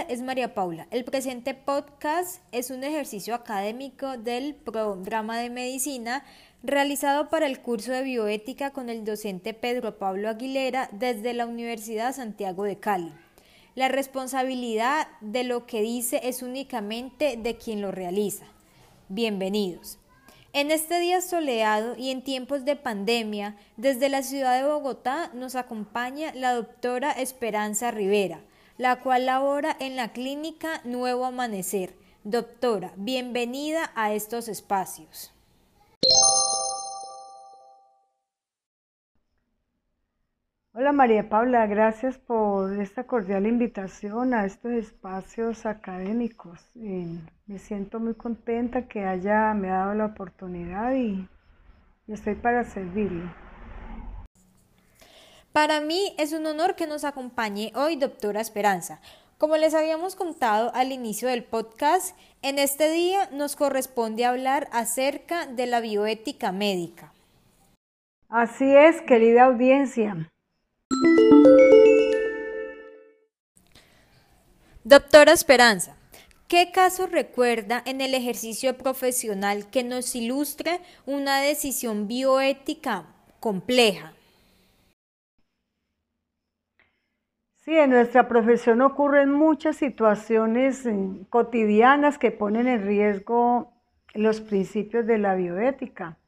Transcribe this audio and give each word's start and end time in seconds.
Es 0.00 0.22
María 0.22 0.54
Paula. 0.54 0.88
El 0.90 1.04
presente 1.04 1.54
podcast 1.54 2.42
es 2.50 2.70
un 2.70 2.82
ejercicio 2.82 3.32
académico 3.32 4.18
del 4.18 4.56
programa 4.56 5.38
de 5.38 5.50
medicina 5.50 6.24
realizado 6.64 7.28
para 7.28 7.46
el 7.46 7.60
curso 7.60 7.92
de 7.92 8.02
bioética 8.02 8.72
con 8.72 8.90
el 8.90 9.04
docente 9.04 9.54
Pedro 9.54 9.96
Pablo 9.96 10.28
Aguilera 10.28 10.88
desde 10.90 11.32
la 11.32 11.46
Universidad 11.46 12.12
Santiago 12.12 12.64
de 12.64 12.76
Cali. 12.80 13.12
La 13.76 13.88
responsabilidad 13.88 15.06
de 15.20 15.44
lo 15.44 15.64
que 15.64 15.80
dice 15.80 16.20
es 16.24 16.42
únicamente 16.42 17.36
de 17.36 17.56
quien 17.56 17.80
lo 17.80 17.92
realiza. 17.92 18.46
Bienvenidos. 19.08 19.98
En 20.52 20.72
este 20.72 20.98
día 20.98 21.20
soleado 21.20 21.94
y 21.96 22.10
en 22.10 22.22
tiempos 22.22 22.64
de 22.64 22.74
pandemia, 22.74 23.56
desde 23.76 24.08
la 24.08 24.24
ciudad 24.24 24.56
de 24.56 24.68
Bogotá 24.68 25.30
nos 25.34 25.54
acompaña 25.54 26.34
la 26.34 26.52
doctora 26.52 27.12
Esperanza 27.12 27.92
Rivera, 27.92 28.40
la 28.76 29.00
cual 29.00 29.26
labora 29.26 29.76
en 29.78 29.96
la 29.96 30.08
clínica 30.12 30.80
Nuevo 30.84 31.24
Amanecer. 31.24 31.94
Doctora, 32.24 32.92
bienvenida 32.96 33.90
a 33.94 34.12
estos 34.12 34.48
espacios. 34.48 35.32
Hola 40.72 40.90
María 40.90 41.28
Paula, 41.28 41.66
gracias 41.68 42.18
por 42.18 42.80
esta 42.80 43.04
cordial 43.04 43.46
invitación 43.46 44.34
a 44.34 44.44
estos 44.44 44.72
espacios 44.72 45.66
académicos. 45.66 46.68
Eh, 46.74 47.16
me 47.46 47.58
siento 47.60 48.00
muy 48.00 48.14
contenta 48.14 48.88
que 48.88 49.04
haya 49.04 49.54
me 49.54 49.70
ha 49.70 49.76
dado 49.76 49.94
la 49.94 50.06
oportunidad 50.06 50.94
y, 50.94 51.28
y 52.08 52.12
estoy 52.12 52.34
para 52.34 52.64
servirle. 52.64 53.43
Para 55.54 55.80
mí 55.80 56.12
es 56.18 56.32
un 56.32 56.44
honor 56.46 56.74
que 56.74 56.88
nos 56.88 57.04
acompañe 57.04 57.70
hoy, 57.76 57.94
doctora 57.94 58.40
Esperanza. 58.40 59.00
Como 59.38 59.56
les 59.56 59.72
habíamos 59.72 60.16
contado 60.16 60.74
al 60.74 60.90
inicio 60.90 61.28
del 61.28 61.44
podcast, 61.44 62.16
en 62.42 62.58
este 62.58 62.90
día 62.90 63.28
nos 63.30 63.54
corresponde 63.54 64.24
hablar 64.24 64.68
acerca 64.72 65.46
de 65.46 65.66
la 65.66 65.78
bioética 65.78 66.50
médica. 66.50 67.12
Así 68.28 68.64
es, 68.64 69.00
querida 69.02 69.44
audiencia. 69.44 70.28
Doctora 74.82 75.30
Esperanza, 75.30 75.94
¿qué 76.48 76.72
caso 76.72 77.06
recuerda 77.06 77.80
en 77.86 78.00
el 78.00 78.14
ejercicio 78.14 78.76
profesional 78.76 79.70
que 79.70 79.84
nos 79.84 80.16
ilustre 80.16 80.80
una 81.06 81.38
decisión 81.38 82.08
bioética 82.08 83.06
compleja? 83.38 84.14
Sí, 87.64 87.78
en 87.78 87.88
nuestra 87.88 88.28
profesión 88.28 88.82
ocurren 88.82 89.32
muchas 89.32 89.76
situaciones 89.76 90.84
eh, 90.84 91.24
cotidianas 91.30 92.18
que 92.18 92.30
ponen 92.30 92.66
en 92.68 92.82
riesgo 92.82 93.72
los 94.12 94.42
principios 94.42 95.06
de 95.06 95.16
la 95.16 95.34
bioética. 95.34 96.18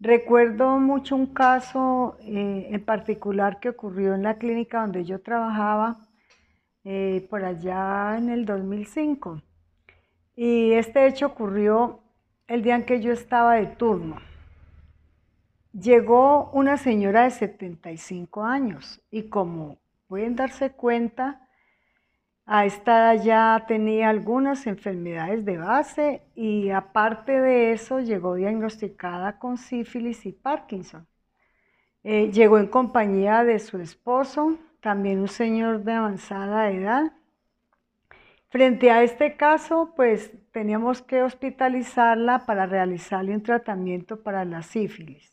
Recuerdo 0.00 0.78
mucho 0.78 1.16
un 1.16 1.28
caso 1.28 2.18
eh, 2.20 2.68
en 2.70 2.84
particular 2.84 3.58
que 3.58 3.70
ocurrió 3.70 4.14
en 4.14 4.22
la 4.22 4.36
clínica 4.36 4.82
donde 4.82 5.06
yo 5.06 5.22
trabajaba 5.22 5.96
eh, 6.84 7.26
por 7.30 7.42
allá 7.42 8.18
en 8.18 8.28
el 8.28 8.44
2005. 8.44 9.40
Y 10.36 10.72
este 10.72 11.06
hecho 11.06 11.24
ocurrió 11.24 12.00
el 12.48 12.62
día 12.62 12.74
en 12.74 12.84
que 12.84 13.00
yo 13.00 13.12
estaba 13.14 13.54
de 13.54 13.64
turno. 13.64 14.16
Llegó 15.72 16.50
una 16.50 16.76
señora 16.76 17.22
de 17.22 17.30
75 17.30 18.44
años 18.44 19.00
y 19.10 19.30
como 19.30 19.78
pueden 20.12 20.36
darse 20.36 20.72
cuenta, 20.72 21.40
a 22.44 22.66
esta 22.66 23.14
ya 23.14 23.64
tenía 23.66 24.10
algunas 24.10 24.66
enfermedades 24.66 25.42
de 25.46 25.56
base 25.56 26.22
y 26.34 26.68
aparte 26.68 27.40
de 27.40 27.72
eso 27.72 27.98
llegó 27.98 28.34
diagnosticada 28.34 29.38
con 29.38 29.56
sífilis 29.56 30.26
y 30.26 30.32
Parkinson. 30.32 31.06
Eh, 32.04 32.30
llegó 32.30 32.58
en 32.58 32.66
compañía 32.66 33.42
de 33.42 33.58
su 33.58 33.78
esposo, 33.78 34.58
también 34.82 35.18
un 35.18 35.28
señor 35.28 35.82
de 35.82 35.94
avanzada 35.94 36.70
edad. 36.70 37.12
Frente 38.50 38.90
a 38.90 39.02
este 39.02 39.38
caso, 39.38 39.94
pues 39.96 40.30
teníamos 40.52 41.00
que 41.00 41.22
hospitalizarla 41.22 42.44
para 42.44 42.66
realizarle 42.66 43.34
un 43.34 43.42
tratamiento 43.42 44.22
para 44.22 44.44
la 44.44 44.60
sífilis. 44.60 45.32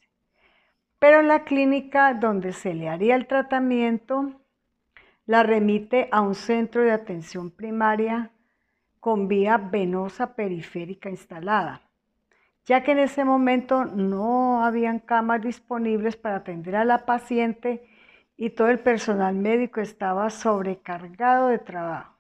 Pero 0.99 1.19
en 1.19 1.27
la 1.27 1.43
clínica 1.43 2.13
donde 2.13 2.53
se 2.53 2.73
le 2.73 2.87
haría 2.87 3.17
el 3.17 3.27
tratamiento, 3.27 4.39
la 5.29 5.43
remite 5.43 6.09
a 6.11 6.21
un 6.21 6.33
centro 6.33 6.81
de 6.81 6.89
atención 6.89 7.51
primaria 7.51 8.31
con 8.99 9.27
vía 9.27 9.57
venosa 9.59 10.33
periférica 10.33 11.11
instalada, 11.11 11.83
ya 12.65 12.81
que 12.81 12.93
en 12.93 12.97
ese 12.97 13.23
momento 13.23 13.85
no 13.85 14.63
habían 14.63 14.97
camas 14.97 15.43
disponibles 15.43 16.15
para 16.15 16.37
atender 16.37 16.75
a 16.75 16.83
la 16.83 17.05
paciente 17.05 17.87
y 18.37 18.49
todo 18.49 18.69
el 18.69 18.79
personal 18.79 19.35
médico 19.35 19.81
estaba 19.81 20.31
sobrecargado 20.31 21.49
de 21.49 21.59
trabajo. 21.59 22.18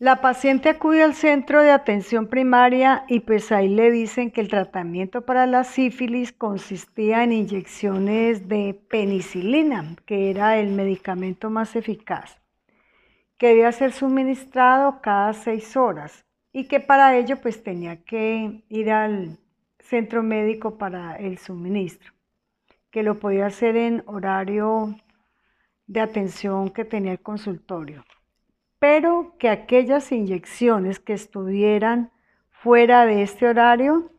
La 0.00 0.20
paciente 0.20 0.68
acude 0.68 1.02
al 1.02 1.14
centro 1.14 1.60
de 1.60 1.72
atención 1.72 2.28
primaria 2.28 3.04
y 3.08 3.18
pues 3.18 3.50
ahí 3.50 3.66
le 3.66 3.90
dicen 3.90 4.30
que 4.30 4.40
el 4.40 4.46
tratamiento 4.46 5.22
para 5.22 5.44
la 5.46 5.64
sífilis 5.64 6.32
consistía 6.32 7.24
en 7.24 7.32
inyecciones 7.32 8.46
de 8.46 8.80
penicilina, 8.88 9.96
que 10.06 10.30
era 10.30 10.56
el 10.58 10.70
medicamento 10.70 11.50
más 11.50 11.74
eficaz, 11.74 12.40
que 13.38 13.48
debía 13.48 13.72
ser 13.72 13.90
suministrado 13.90 15.00
cada 15.02 15.32
seis 15.32 15.76
horas 15.76 16.24
y 16.52 16.68
que 16.68 16.78
para 16.78 17.16
ello 17.16 17.40
pues 17.40 17.64
tenía 17.64 18.04
que 18.04 18.62
ir 18.68 18.92
al 18.92 19.36
centro 19.80 20.22
médico 20.22 20.78
para 20.78 21.16
el 21.16 21.38
suministro, 21.38 22.12
que 22.92 23.02
lo 23.02 23.18
podía 23.18 23.46
hacer 23.46 23.76
en 23.76 24.04
horario 24.06 24.94
de 25.88 26.00
atención 26.00 26.70
que 26.70 26.84
tenía 26.84 27.10
el 27.10 27.20
consultorio 27.20 28.04
pero 28.78 29.34
que 29.38 29.48
aquellas 29.48 30.12
inyecciones 30.12 31.00
que 31.00 31.12
estuvieran 31.12 32.10
fuera 32.50 33.06
de 33.06 33.22
este 33.22 33.46
horario, 33.48 34.10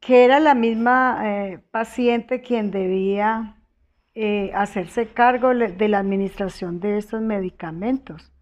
que 0.00 0.24
era 0.24 0.40
la 0.40 0.54
misma 0.54 1.20
eh, 1.24 1.58
paciente 1.70 2.40
quien 2.40 2.70
debía 2.70 3.56
eh, 4.14 4.50
hacerse 4.54 5.08
cargo 5.08 5.54
de 5.54 5.88
la 5.88 5.98
administración 5.98 6.80
de 6.80 6.98
estos 6.98 7.20
medicamentos. 7.20 8.32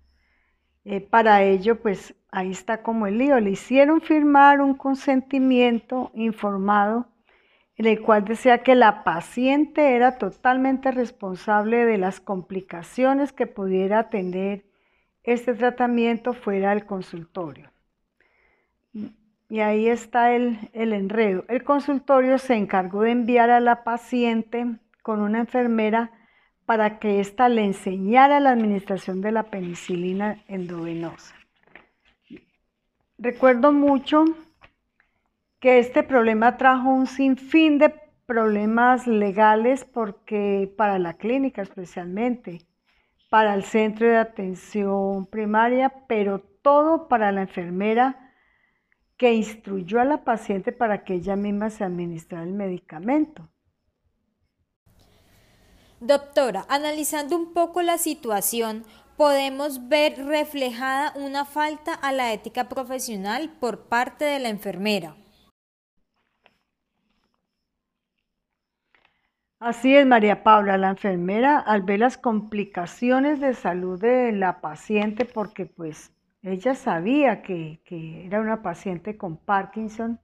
Eh, 0.85 1.01
para 1.01 1.43
ello, 1.43 1.81
pues 1.81 2.15
ahí 2.31 2.51
está 2.51 2.83
como 2.83 3.07
el 3.07 3.19
lío. 3.19 3.41
Le 3.41 3.51
hicieron 3.51 4.01
firmar 4.01 4.61
un 4.61 4.75
consentimiento 4.75 6.11
informado 6.15 7.09
en 7.77 7.87
el 7.87 8.03
cual 8.03 8.25
decía 8.25 8.63
que 8.63 8.75
la 8.75 9.03
paciente 9.03 9.97
era 9.97 10.19
totalmente 10.19 10.93
responsable 10.93 11.85
de 11.87 11.99
las 11.99 12.21
complicaciones 12.21 13.33
que 13.33 13.47
pudiera 13.47 14.11
tener 14.11 14.65
este 15.25 15.55
tratamiento 15.55 16.35
fuera 16.35 16.71
del 16.71 16.87
consultorio. 16.87 17.71
Y 19.49 19.61
ahí 19.61 19.89
está 19.89 20.35
el, 20.35 20.71
el, 20.73 20.93
enredo. 20.93 21.45
El 21.49 21.65
consultorio 21.65 22.39
se 22.39 22.55
encargó 22.55 23.03
de 23.03 23.11
enviar 23.11 23.51
a 23.51 23.61
la 23.61 23.85
paciente 23.85 24.67
con 25.03 25.21
una 25.21 25.41
enfermera 25.41 26.12
para 26.67 26.99
que 26.99 27.21
ésta 27.21 27.49
le 27.49 27.65
enseñara 27.65 28.41
la 28.41 28.50
administración 28.50 29.21
de 29.21 29.32
la 29.32 29.44
penicilina 29.44 30.43
endovenosa. 30.49 31.35
Recuerdo 33.19 33.73
mucho 33.73 34.25
que 35.61 35.79
este 35.79 36.03
problema 36.03 36.56
trajo 36.56 36.91
un 36.91 37.06
sinfín 37.06 37.79
de 37.79 37.94
problemas 38.26 39.06
legales 39.06 39.85
porque 39.85 40.73
para 40.76 40.99
la 40.99 41.15
clínica 41.15 41.62
especialmente 41.62 42.61
para 43.35 43.55
el 43.55 43.65
centro 43.65 44.07
de 44.07 44.17
atención 44.17 45.27
primaria, 45.27 45.93
pero 46.07 46.39
todo 46.39 47.09
para 47.09 47.33
la 47.33 47.43
enfermera 47.43 48.33
que 49.17 49.35
instruyó 49.35 50.01
a 50.01 50.05
la 50.05 50.23
paciente 50.23 50.71
para 50.71 51.03
que 51.03 51.15
ella 51.15 51.35
misma 51.35 51.69
se 51.71 51.83
administrara 51.83 52.45
el 52.45 52.53
medicamento. 52.53 53.49
Doctora, 55.99 56.65
analizando 56.69 57.37
un 57.37 57.53
poco 57.53 57.83
la 57.83 57.99
situación, 57.99 58.85
podemos 59.17 59.89
ver 59.89 60.25
reflejada 60.25 61.13
una 61.17 61.45
falta 61.45 61.93
a 61.93 62.13
la 62.13 62.33
ética 62.33 62.69
profesional 62.69 63.51
por 63.59 63.89
parte 63.89 64.25
de 64.25 64.39
la 64.39 64.49
enfermera. 64.49 65.17
Así 69.64 69.96
es, 69.96 70.05
María 70.06 70.43
Paula, 70.43 70.76
la 70.76 70.90
enfermera, 70.90 71.58
al 71.58 71.81
ver 71.81 72.00
las 72.00 72.19
complicaciones 72.19 73.40
de 73.40 73.55
salud 73.55 73.99
de 73.99 74.31
la 74.31 74.61
paciente, 74.61 75.25
porque 75.25 75.64
pues 75.64 76.12
ella 76.43 76.75
sabía 76.75 77.40
que, 77.40 77.81
era 78.26 78.43
una 78.43 78.61
paciente 78.61 79.16
con 79.16 79.38
Parkinson, 79.38 80.20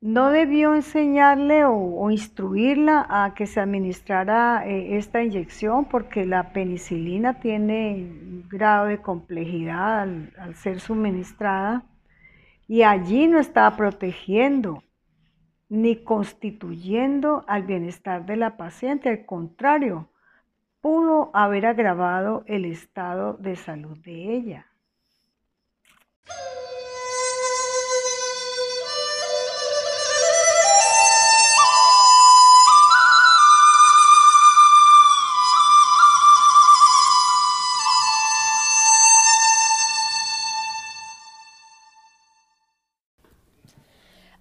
no 0.00 0.30
debió 0.30 0.74
enseñarle 0.74 1.66
o, 1.66 2.10
instruirla 2.10 3.06
a 3.10 3.34
que 3.34 3.44
se 3.46 3.60
administrara 3.60 4.66
eh, 4.66 4.96
esta 4.96 5.22
inyección 5.22 5.84
porque 5.84 6.24
la 6.24 6.54
penicilina 6.54 7.40
tiene 7.40 8.42
grado 8.48 8.86
de 8.86 9.02
complejidad 9.02 10.00
al, 10.00 10.54
ser 10.54 10.80
suministrada 10.80 11.84
y 12.66 12.84
allí 12.84 13.28
no 13.28 13.38
estaba 13.38 13.76
protegiendo 13.76 14.82
ni 15.74 15.96
constituyendo 16.04 17.44
al 17.48 17.64
bienestar 17.64 18.26
de 18.26 18.36
la 18.36 18.56
paciente, 18.56 19.08
al 19.08 19.26
contrario, 19.26 20.08
pudo 20.80 21.30
haber 21.34 21.66
agravado 21.66 22.44
el 22.46 22.64
estado 22.64 23.32
de 23.34 23.56
salud 23.56 23.98
de 23.98 24.36
ella. 24.36 24.66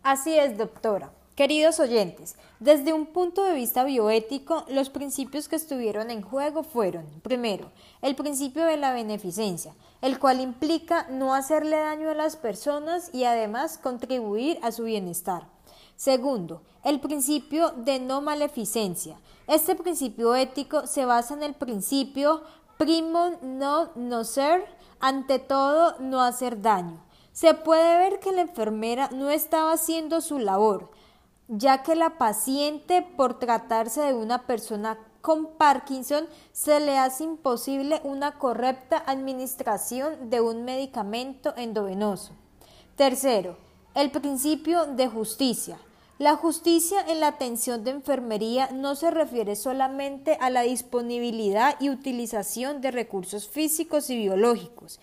Así 0.04 0.38
es, 0.38 0.60
doctora. 0.60 1.23
Queridos 1.36 1.80
oyentes, 1.80 2.36
desde 2.60 2.94
un 2.94 3.08
punto 3.08 3.44
de 3.44 3.56
vista 3.56 3.84
bioético, 3.84 4.66
los 4.68 4.92
principios 4.92 5.48
que 5.48 5.56
estuvieron 5.56 6.12
en 6.12 6.22
juego 6.22 6.62
fueron, 6.62 7.08
primero, 7.24 7.72
el 8.04 8.16
principio 8.16 8.66
de 8.66 8.78
la 8.78 8.94
beneficencia, 8.94 9.74
el 10.04 10.20
cual 10.20 10.42
implica 10.42 11.08
no 11.10 11.34
hacerle 11.34 11.78
daño 11.78 12.12
a 12.12 12.14
las 12.14 12.36
personas 12.36 13.10
y 13.16 13.24
además 13.24 13.80
contribuir 13.80 14.60
a 14.62 14.72
su 14.72 14.84
bienestar. 14.84 15.48
Segundo, 15.96 16.62
el 16.84 17.00
principio 17.00 17.72
de 17.78 18.00
no 18.00 18.22
maleficencia. 18.22 19.20
Este 19.48 19.74
principio 19.74 20.36
ético 20.36 20.86
se 20.86 21.06
basa 21.06 21.34
en 21.34 21.42
el 21.42 21.56
principio 21.56 22.44
primo 22.78 23.32
no 23.42 23.90
no 23.96 24.24
ser, 24.24 24.64
ante 25.00 25.40
todo 25.40 25.96
no 25.98 26.22
hacer 26.22 26.62
daño. 26.62 27.04
Se 27.32 27.56
puede 27.56 27.98
ver 27.98 28.20
que 28.20 28.32
la 28.32 28.42
enfermera 28.42 29.10
no 29.12 29.32
estaba 29.32 29.72
haciendo 29.72 30.22
su 30.22 30.38
labor, 30.38 30.92
ya 31.56 31.84
que 31.84 31.96
la 31.96 32.18
paciente, 32.18 33.04
por 33.16 33.38
tratarse 33.38 34.02
de 34.02 34.14
una 34.16 34.48
persona 34.48 34.98
con 35.22 35.54
Parkinson, 35.54 36.28
se 36.52 36.80
le 36.80 36.98
hace 36.98 37.24
imposible 37.24 38.02
una 38.04 38.40
correcta 38.40 39.04
administración 39.06 40.32
de 40.32 40.42
un 40.42 40.66
medicamento 40.66 41.54
endovenoso. 41.56 42.32
Tercero, 42.96 43.58
el 43.94 44.10
principio 44.10 44.88
de 44.88 45.08
justicia. 45.08 45.78
La 46.18 46.36
justicia 46.36 47.06
en 47.08 47.20
la 47.20 47.28
atención 47.28 47.84
de 47.84 47.92
enfermería 47.92 48.70
no 48.72 48.96
se 48.96 49.12
refiere 49.12 49.56
solamente 49.56 50.38
a 50.42 50.50
la 50.50 50.62
disponibilidad 50.62 51.76
y 51.80 51.90
utilización 51.90 52.82
de 52.82 52.92
recursos 52.92 53.48
físicos 53.48 54.10
y 54.10 54.18
biológicos, 54.18 55.00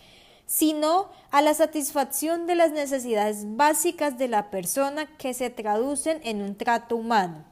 sino 0.51 1.11
a 1.31 1.43
la 1.43 1.55
satisfacción 1.55 2.49
de 2.49 2.57
las 2.57 2.73
necesidades 2.73 3.45
básicas 3.55 4.19
de 4.19 4.27
la 4.27 4.51
persona 4.51 5.07
que 5.07 5.33
se 5.33 5.49
traducen 5.49 6.21
en 6.25 6.43
un 6.43 6.57
trato 6.57 6.97
humano. 6.97 7.45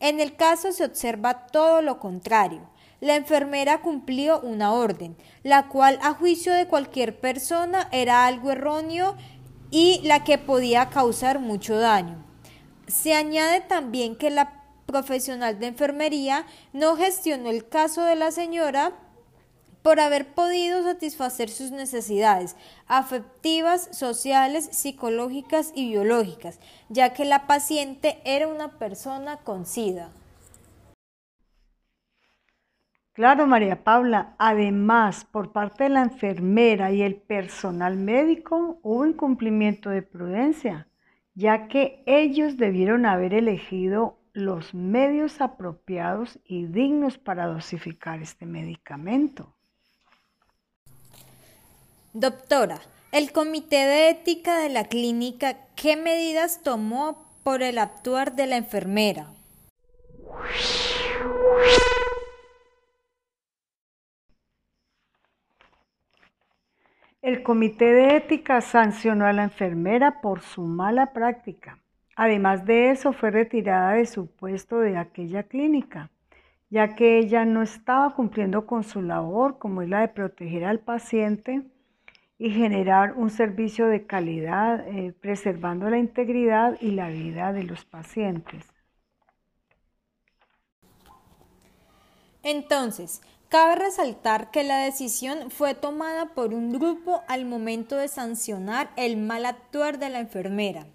En 0.00 0.20
el 0.20 0.36
caso 0.36 0.70
se 0.70 0.84
observa 0.84 1.46
todo 1.46 1.80
lo 1.80 1.98
contrario. 1.98 2.60
La 3.00 3.16
enfermera 3.16 3.80
cumplió 3.80 4.38
una 4.40 4.74
orden, 4.74 5.16
la 5.42 5.68
cual 5.68 5.98
a 6.02 6.12
juicio 6.12 6.52
de 6.52 6.66
cualquier 6.66 7.18
persona 7.18 7.88
era 7.90 8.26
algo 8.26 8.50
erróneo 8.50 9.16
y 9.70 10.02
la 10.04 10.22
que 10.22 10.36
podía 10.36 10.90
causar 10.90 11.38
mucho 11.38 11.78
daño. 11.78 12.22
Se 12.86 13.14
añade 13.14 13.62
también 13.62 14.14
que 14.14 14.28
la 14.28 14.62
profesional 14.84 15.58
de 15.58 15.68
enfermería 15.68 16.44
no 16.74 16.96
gestionó 16.96 17.48
el 17.48 17.66
caso 17.66 18.04
de 18.04 18.14
la 18.14 18.30
señora 18.30 18.92
por 19.82 20.00
haber 20.00 20.26
podido 20.26 20.82
satisfacer 20.82 21.48
sus 21.48 21.70
necesidades 21.70 22.56
afectivas, 22.86 23.88
sociales, 23.92 24.66
psicológicas 24.72 25.72
y 25.74 25.90
biológicas, 25.90 26.60
ya 26.88 27.12
que 27.12 27.24
la 27.24 27.46
paciente 27.46 28.18
era 28.24 28.48
una 28.48 28.78
persona 28.78 29.38
con 29.38 29.66
SIDA. 29.66 30.10
Claro, 33.14 33.46
María 33.46 33.84
Paula. 33.84 34.34
Además, 34.38 35.26
por 35.26 35.52
parte 35.52 35.84
de 35.84 35.90
la 35.90 36.02
enfermera 36.02 36.92
y 36.92 37.02
el 37.02 37.16
personal 37.16 37.96
médico 37.96 38.78
hubo 38.82 39.04
incumplimiento 39.04 39.90
de 39.90 40.00
prudencia, 40.00 40.88
ya 41.34 41.68
que 41.68 42.02
ellos 42.06 42.56
debieron 42.56 43.04
haber 43.04 43.34
elegido 43.34 44.18
los 44.32 44.72
medios 44.72 45.42
apropiados 45.42 46.38
y 46.46 46.64
dignos 46.66 47.18
para 47.18 47.46
dosificar 47.46 48.22
este 48.22 48.46
medicamento. 48.46 49.54
Doctora, 52.14 52.78
el 53.10 53.32
Comité 53.32 53.86
de 53.86 54.10
Ética 54.10 54.58
de 54.58 54.68
la 54.68 54.84
clínica, 54.84 55.56
¿qué 55.76 55.96
medidas 55.96 56.62
tomó 56.62 57.24
por 57.42 57.62
el 57.62 57.78
actuar 57.78 58.36
de 58.36 58.46
la 58.46 58.58
enfermera? 58.58 59.28
El 67.22 67.42
Comité 67.42 67.86
de 67.86 68.16
Ética 68.16 68.60
sancionó 68.60 69.24
a 69.24 69.32
la 69.32 69.44
enfermera 69.44 70.20
por 70.20 70.42
su 70.42 70.60
mala 70.60 71.14
práctica. 71.14 71.78
Además 72.14 72.66
de 72.66 72.90
eso, 72.90 73.14
fue 73.14 73.30
retirada 73.30 73.94
de 73.94 74.04
su 74.04 74.26
puesto 74.26 74.80
de 74.80 74.98
aquella 74.98 75.44
clínica, 75.44 76.10
ya 76.68 76.94
que 76.94 77.18
ella 77.18 77.46
no 77.46 77.62
estaba 77.62 78.14
cumpliendo 78.14 78.66
con 78.66 78.84
su 78.84 79.00
labor, 79.00 79.58
como 79.58 79.80
es 79.80 79.88
la 79.88 80.02
de 80.02 80.08
proteger 80.08 80.66
al 80.66 80.80
paciente 80.80 81.71
y 82.42 82.50
generar 82.50 83.12
un 83.16 83.30
servicio 83.30 83.86
de 83.86 84.04
calidad, 84.04 84.84
eh, 84.88 85.12
preservando 85.12 85.88
la 85.88 85.98
integridad 85.98 86.76
y 86.80 86.90
la 86.90 87.08
vida 87.08 87.52
de 87.52 87.62
los 87.62 87.84
pacientes. 87.84 88.66
Entonces, 92.42 93.22
cabe 93.48 93.76
resaltar 93.76 94.50
que 94.50 94.64
la 94.64 94.78
decisión 94.78 95.52
fue 95.52 95.74
tomada 95.74 96.34
por 96.34 96.52
un 96.52 96.72
grupo 96.72 97.22
al 97.28 97.44
momento 97.44 97.96
de 97.96 98.08
sancionar 98.08 98.90
el 98.96 99.18
mal 99.18 99.46
actuar 99.46 100.00
de 100.00 100.08
la 100.08 100.18
enfermera. 100.18 100.88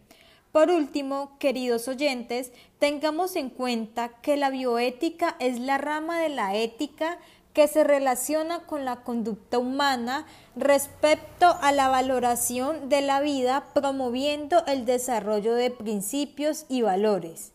Por 0.51 0.69
último, 0.69 1.37
queridos 1.39 1.87
oyentes, 1.87 2.51
tengamos 2.77 3.37
en 3.37 3.51
cuenta 3.51 4.09
que 4.21 4.35
la 4.35 4.49
bioética 4.49 5.37
es 5.39 5.61
la 5.61 5.77
rama 5.77 6.19
de 6.19 6.27
la 6.27 6.55
ética 6.55 7.19
que 7.57 7.67
se 7.67 7.83
relaciona 7.83 8.67
con 8.67 8.85
la 8.85 8.97
conducta 8.97 9.57
humana 9.57 10.27
respecto 10.55 11.47
a 11.59 11.71
la 11.71 11.87
valoración 11.87 12.87
de 12.87 13.01
la 13.01 13.19
vida, 13.19 13.69
promoviendo 13.73 14.63
el 14.67 14.85
desarrollo 14.85 15.55
de 15.55 15.71
principios 15.71 16.67
y 16.69 16.83
valores. 16.83 17.53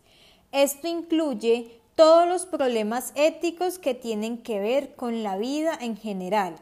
Esto 0.50 0.88
incluye 0.88 1.80
todos 1.94 2.26
los 2.26 2.46
problemas 2.46 3.12
éticos 3.14 3.78
que 3.78 3.94
tienen 3.94 4.38
que 4.38 4.58
ver 4.58 4.96
con 4.96 5.22
la 5.22 5.36
vida 5.36 5.78
en 5.80 5.96
general. 5.96 6.56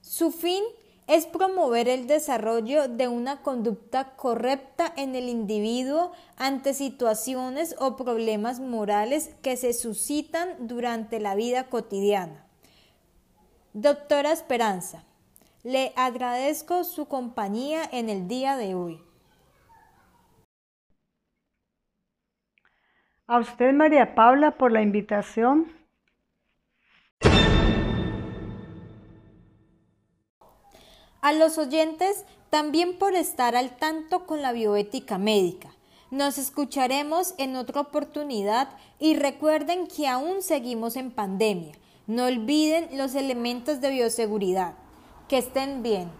Su 0.00 0.30
fin 0.30 0.64
es 1.06 1.26
promover 1.26 1.90
el 1.90 2.06
desarrollo 2.06 2.88
de 2.88 3.06
una 3.06 3.42
conducta 3.42 4.16
correcta 4.16 4.90
en 4.96 5.14
el 5.14 5.28
individuo 5.28 6.12
ante 6.38 6.72
situaciones 6.72 7.76
o 7.78 7.96
problemas 7.96 8.60
morales 8.60 9.28
que 9.42 9.58
se 9.58 9.74
suscitan 9.74 10.66
durante 10.66 11.20
la 11.20 11.34
vida 11.34 11.68
cotidiana. 11.68 12.46
Doctora 13.74 14.32
Esperanza, 14.32 15.02
le 15.62 15.94
agradezco 15.96 16.84
su 16.84 17.06
compañía 17.06 17.82
en 17.90 18.10
el 18.10 18.28
día 18.28 18.58
de 18.58 18.74
hoy. 18.74 19.00
A 23.26 23.38
usted, 23.38 23.72
María 23.72 24.14
Paula, 24.14 24.58
por 24.58 24.72
la 24.72 24.82
invitación. 24.82 25.72
A 31.22 31.32
los 31.32 31.56
oyentes 31.56 32.26
también 32.50 32.98
por 32.98 33.14
estar 33.14 33.56
al 33.56 33.74
tanto 33.78 34.26
con 34.26 34.42
la 34.42 34.52
bioética 34.52 35.16
médica. 35.16 35.70
Nos 36.10 36.36
escucharemos 36.36 37.34
en 37.38 37.56
otra 37.56 37.80
oportunidad 37.80 38.68
y 38.98 39.16
recuerden 39.16 39.86
que 39.86 40.08
aún 40.08 40.42
seguimos 40.42 40.96
en 40.96 41.10
pandemia. 41.10 41.72
No 42.08 42.24
olviden 42.24 42.88
los 42.98 43.14
elementos 43.14 43.80
de 43.80 43.90
bioseguridad. 43.90 44.74
Que 45.28 45.38
estén 45.38 45.84
bien. 45.84 46.10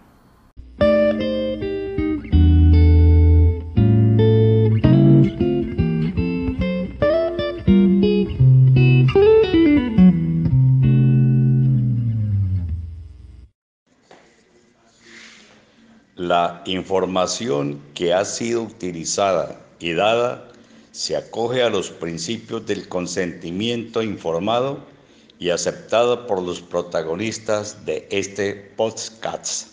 La 16.15 16.63
información 16.65 17.81
que 17.93 18.13
ha 18.13 18.23
sido 18.23 18.63
utilizada 18.63 19.59
y 19.79 19.91
dada 19.91 20.47
se 20.91 21.17
acoge 21.17 21.61
a 21.61 21.69
los 21.69 21.89
principios 21.89 22.65
del 22.65 22.87
consentimiento 22.87 24.01
informado 24.01 24.92
y 25.39 25.49
aceptado 25.49 26.25
por 26.27 26.41
los 26.41 26.61
protagonistas 26.61 27.85
de 27.85 28.07
este 28.11 28.53
podcast. 28.75 29.72